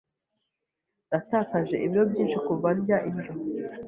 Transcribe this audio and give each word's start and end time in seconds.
Natakaje 1.09 1.75
ibiro 1.85 2.03
byinshi 2.11 2.37
kuva 2.47 2.67
ndya 2.77 2.97
indyo. 3.09 3.31